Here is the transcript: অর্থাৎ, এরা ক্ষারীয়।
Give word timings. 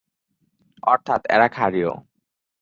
অর্থাৎ, 0.83 1.21
এরা 1.29 1.47
ক্ষারীয়। 1.47 1.91